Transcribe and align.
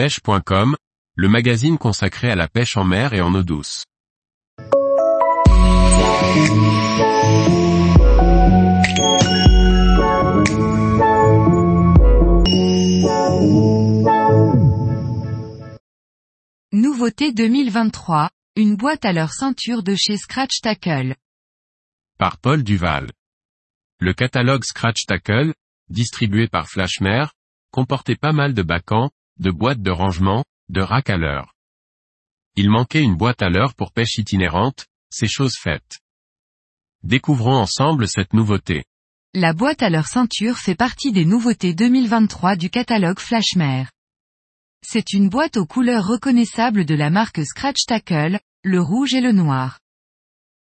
pêche.com, 0.00 0.76
le 1.14 1.28
magazine 1.28 1.76
consacré 1.76 2.30
à 2.30 2.34
la 2.34 2.48
pêche 2.48 2.78
en 2.78 2.84
mer 2.84 3.12
et 3.12 3.20
en 3.20 3.34
eau 3.34 3.42
douce. 3.42 3.84
Nouveauté 16.72 17.34
2023, 17.34 18.30
une 18.56 18.76
boîte 18.76 19.04
à 19.04 19.12
leur 19.12 19.34
ceinture 19.34 19.82
de 19.82 19.94
chez 19.96 20.16
Scratch 20.16 20.62
Tackle. 20.62 21.14
Par 22.16 22.38
Paul 22.38 22.62
Duval. 22.62 23.10
Le 23.98 24.14
catalogue 24.14 24.64
Scratch 24.64 25.04
Tackle, 25.06 25.52
distribué 25.90 26.48
par 26.48 26.68
Flashmare, 26.68 27.34
comportait 27.70 28.16
pas 28.16 28.32
mal 28.32 28.54
de 28.54 28.62
bacans, 28.62 29.10
de 29.40 29.50
boîtes 29.50 29.80
de 29.80 29.90
rangement, 29.90 30.44
de 30.68 30.82
racks 30.82 31.10
à 31.10 31.16
l'heure. 31.16 31.54
Il 32.56 32.68
manquait 32.68 33.02
une 33.02 33.16
boîte 33.16 33.40
à 33.40 33.48
l'heure 33.48 33.74
pour 33.74 33.92
pêche 33.92 34.18
itinérante, 34.18 34.86
c'est 35.10 35.28
chose 35.28 35.54
faite. 35.58 36.00
Découvrons 37.02 37.56
ensemble 37.56 38.06
cette 38.06 38.34
nouveauté. 38.34 38.84
La 39.32 39.54
boîte 39.54 39.82
à 39.82 39.88
leur 39.88 40.06
ceinture 40.06 40.58
fait 40.58 40.74
partie 40.74 41.12
des 41.12 41.24
nouveautés 41.24 41.72
2023 41.72 42.56
du 42.56 42.68
catalogue 42.68 43.18
Flashmare. 43.18 43.90
C'est 44.82 45.14
une 45.14 45.30
boîte 45.30 45.56
aux 45.56 45.66
couleurs 45.66 46.06
reconnaissables 46.06 46.84
de 46.84 46.94
la 46.94 47.08
marque 47.08 47.44
Scratch 47.44 47.86
Tackle, 47.86 48.40
le 48.62 48.80
rouge 48.80 49.14
et 49.14 49.20
le 49.22 49.32
noir. 49.32 49.78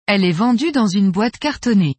Elle 0.06 0.24
est 0.24 0.32
vendue 0.32 0.72
dans 0.72 0.88
une 0.88 1.12
boîte 1.12 1.38
cartonnée. 1.38 1.96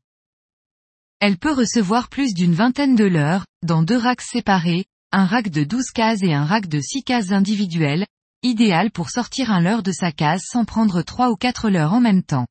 Elle 1.18 1.38
peut 1.38 1.52
recevoir 1.52 2.08
plus 2.08 2.34
d'une 2.34 2.54
vingtaine 2.54 2.94
de 2.94 3.04
leurres, 3.04 3.46
dans 3.64 3.82
deux 3.82 3.98
racks 3.98 4.22
séparés, 4.22 4.86
un 5.10 5.24
rack 5.24 5.48
de 5.48 5.64
12 5.64 5.90
cases 5.94 6.22
et 6.22 6.34
un 6.34 6.44
rack 6.44 6.68
de 6.68 6.80
6 6.80 7.02
cases 7.02 7.32
individuelles, 7.32 8.06
idéal 8.42 8.90
pour 8.90 9.10
sortir 9.10 9.50
un 9.50 9.60
leurre 9.60 9.82
de 9.82 9.92
sa 9.92 10.12
case 10.12 10.42
sans 10.44 10.64
prendre 10.64 11.00
3 11.02 11.30
ou 11.30 11.36
4 11.36 11.70
leurres 11.70 11.94
en 11.94 12.00
même 12.00 12.22
temps. 12.22 12.46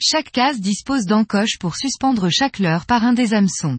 Chaque 0.00 0.32
case 0.32 0.60
dispose 0.60 1.04
d'encoches 1.04 1.58
pour 1.58 1.76
suspendre 1.76 2.28
chaque 2.30 2.58
leurre 2.58 2.86
par 2.86 3.04
un 3.04 3.12
des 3.12 3.34
hameçons. 3.34 3.78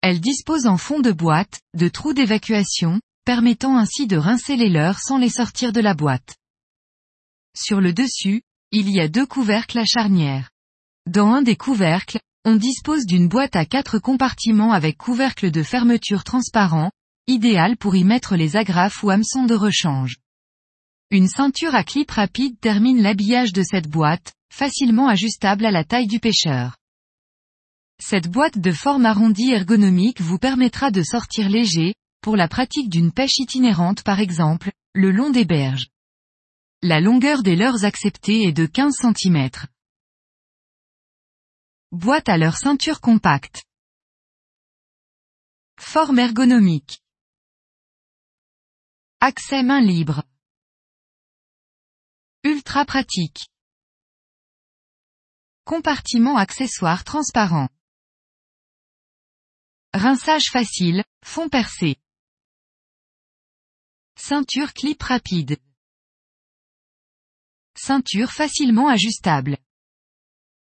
Elle 0.00 0.20
dispose 0.20 0.66
en 0.66 0.76
fond 0.76 1.00
de 1.00 1.12
boîte, 1.12 1.60
de 1.74 1.88
trous 1.88 2.14
d'évacuation, 2.14 3.00
permettant 3.24 3.76
ainsi 3.76 4.06
de 4.06 4.16
rincer 4.16 4.56
les 4.56 4.70
leurres 4.70 5.00
sans 5.00 5.18
les 5.18 5.28
sortir 5.28 5.72
de 5.72 5.80
la 5.80 5.94
boîte. 5.94 6.36
Sur 7.56 7.80
le 7.80 7.92
dessus, 7.92 8.42
il 8.72 8.90
y 8.90 9.00
a 9.00 9.08
deux 9.08 9.26
couvercles 9.26 9.78
à 9.78 9.84
charnière. 9.84 10.50
Dans 11.06 11.32
un 11.32 11.42
des 11.42 11.56
couvercles, 11.56 12.20
on 12.44 12.56
dispose 12.56 13.04
d'une 13.04 13.28
boîte 13.28 13.56
à 13.56 13.66
quatre 13.66 13.98
compartiments 13.98 14.72
avec 14.72 14.96
couvercle 14.96 15.50
de 15.50 15.62
fermeture 15.62 16.24
transparent, 16.24 16.90
idéal 17.28 17.76
pour 17.76 17.94
y 17.94 18.02
mettre 18.02 18.34
les 18.34 18.56
agrafes 18.56 19.04
ou 19.04 19.10
hameçons 19.10 19.44
de 19.44 19.54
rechange. 19.54 20.16
Une 21.10 21.28
ceinture 21.28 21.74
à 21.74 21.84
clip 21.84 22.10
rapide 22.10 22.58
termine 22.58 23.02
l'habillage 23.02 23.52
de 23.52 23.62
cette 23.62 23.88
boîte, 23.88 24.32
facilement 24.52 25.08
ajustable 25.08 25.64
à 25.66 25.70
la 25.70 25.84
taille 25.84 26.06
du 26.06 26.18
pêcheur. 26.18 26.76
Cette 28.00 28.28
boîte 28.28 28.58
de 28.58 28.72
forme 28.72 29.06
arrondie 29.06 29.50
ergonomique 29.50 30.20
vous 30.20 30.38
permettra 30.38 30.90
de 30.90 31.02
sortir 31.02 31.48
léger, 31.48 31.94
pour 32.22 32.36
la 32.36 32.48
pratique 32.48 32.88
d'une 32.88 33.12
pêche 33.12 33.38
itinérante 33.38 34.02
par 34.02 34.20
exemple, 34.20 34.72
le 34.94 35.10
long 35.10 35.30
des 35.30 35.44
berges. 35.44 35.88
La 36.82 37.00
longueur 37.00 37.42
des 37.42 37.56
leurres 37.56 37.84
acceptées 37.84 38.42
est 38.42 38.52
de 38.52 38.66
15 38.66 38.94
cm. 38.94 39.50
Boîte 41.90 42.28
à 42.28 42.38
leur 42.38 42.56
ceinture 42.56 43.00
compacte. 43.00 43.64
Forme 45.80 46.18
ergonomique. 46.18 47.00
Accès 49.20 49.64
main 49.64 49.80
libre. 49.80 50.22
Ultra 52.44 52.84
pratique. 52.84 53.48
Compartiment 55.64 56.36
accessoire 56.36 57.02
transparent. 57.02 57.68
Rinçage 59.92 60.50
facile, 60.52 61.02
fond 61.24 61.48
percé. 61.48 61.96
Ceinture 64.14 64.72
clip 64.72 65.02
rapide. 65.02 65.58
Ceinture 67.74 68.30
facilement 68.30 68.86
ajustable. 68.86 69.58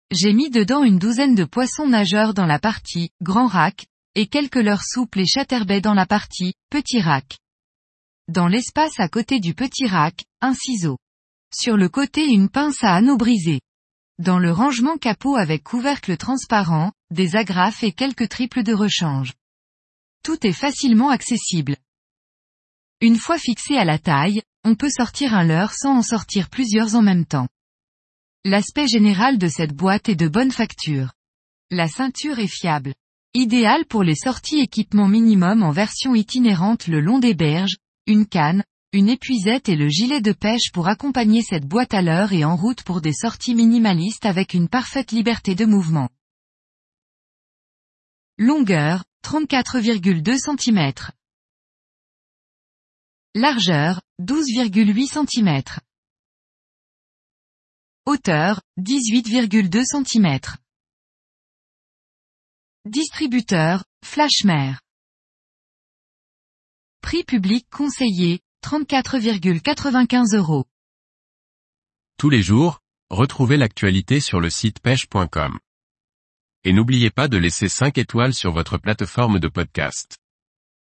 J'ai 0.09 0.33
mis 0.33 0.49
dedans 0.49 0.83
une 0.83 0.97
douzaine 0.97 1.35
de 1.35 1.43
poissons 1.45 1.87
nageurs 1.87 2.33
dans 2.33 2.47
la 2.47 2.57
partie 2.57 3.11
grand 3.21 3.45
rack, 3.45 3.85
et 4.15 4.25
quelques 4.25 4.55
leurres 4.55 4.83
souples 4.83 5.19
et 5.19 5.27
chatterbait 5.27 5.81
dans 5.81 5.93
la 5.93 6.07
partie 6.07 6.55
petit 6.71 6.99
rack. 6.99 7.37
Dans 8.29 8.47
l'espace 8.47 8.99
à 8.99 9.09
côté 9.09 9.39
du 9.39 9.55
petit 9.55 9.87
rack, 9.87 10.23
un 10.39 10.53
ciseau. 10.53 10.99
Sur 11.51 11.77
le 11.77 11.89
côté 11.89 12.27
une 12.27 12.47
pince 12.47 12.83
à 12.83 12.93
anneaux 12.93 13.17
brisés. 13.17 13.59
Dans 14.19 14.37
le 14.37 14.51
rangement 14.51 14.97
capot 14.97 15.35
avec 15.35 15.63
couvercle 15.63 16.15
transparent, 16.15 16.91
des 17.09 17.35
agrafes 17.35 17.83
et 17.83 17.91
quelques 17.91 18.29
triples 18.29 18.61
de 18.61 18.71
rechange. 18.71 19.33
Tout 20.21 20.45
est 20.45 20.53
facilement 20.53 21.09
accessible. 21.09 21.75
Une 23.01 23.17
fois 23.17 23.39
fixé 23.39 23.77
à 23.77 23.83
la 23.83 23.97
taille, 23.97 24.43
on 24.63 24.75
peut 24.75 24.91
sortir 24.91 25.33
un 25.33 25.43
leurre 25.43 25.73
sans 25.73 25.97
en 25.97 26.03
sortir 26.03 26.51
plusieurs 26.51 26.93
en 26.93 27.01
même 27.01 27.25
temps. 27.25 27.47
L'aspect 28.45 28.87
général 28.87 29.39
de 29.39 29.47
cette 29.47 29.73
boîte 29.73 30.07
est 30.07 30.15
de 30.15 30.27
bonne 30.27 30.51
facture. 30.51 31.13
La 31.71 31.87
ceinture 31.87 32.37
est 32.37 32.45
fiable. 32.45 32.93
Idéal 33.33 33.85
pour 33.85 34.03
les 34.03 34.13
sorties 34.13 34.59
équipement 34.59 35.07
minimum 35.07 35.63
en 35.63 35.71
version 35.71 36.13
itinérante 36.13 36.85
le 36.85 37.01
long 37.01 37.17
des 37.17 37.33
berges, 37.33 37.77
une 38.09 38.25
canne, 38.25 38.63
une 38.91 39.07
épuisette 39.07 39.69
et 39.69 39.75
le 39.75 39.87
gilet 39.87 40.19
de 40.19 40.31
pêche 40.31 40.71
pour 40.73 40.87
accompagner 40.87 41.43
cette 41.43 41.67
boîte 41.67 41.93
à 41.93 42.01
l'heure 42.01 42.33
et 42.33 42.43
en 42.43 42.55
route 42.55 42.81
pour 42.81 43.01
des 43.01 43.13
sorties 43.13 43.53
minimalistes 43.53 44.25
avec 44.25 44.55
une 44.55 44.67
parfaite 44.67 45.11
liberté 45.11 45.53
de 45.53 45.65
mouvement. 45.65 46.09
Longueur, 48.39 49.03
34,2 49.23 50.37
cm. 50.39 50.91
Largeur, 53.35 54.01
12,8 54.19 55.27
cm. 55.27 55.61
Hauteur, 58.07 58.59
18,2 58.79 59.85
cm. 59.85 60.39
Distributeur, 62.85 63.83
Flashmare. 64.03 64.79
Prix 67.01 67.23
public 67.23 67.65
conseillé, 67.71 68.41
34,95 68.63 70.35
euros. 70.35 70.65
Tous 72.17 72.29
les 72.29 72.43
jours, 72.43 72.81
retrouvez 73.09 73.57
l'actualité 73.57 74.19
sur 74.19 74.39
le 74.39 74.49
site 74.49 74.79
pêche.com. 74.79 75.57
Et 76.65 76.73
n'oubliez 76.73 77.09
pas 77.09 77.27
de 77.27 77.37
laisser 77.37 77.67
5 77.67 77.97
étoiles 77.97 78.33
sur 78.33 78.51
votre 78.51 78.77
plateforme 78.77 79.39
de 79.39 79.47
podcast. 79.47 80.18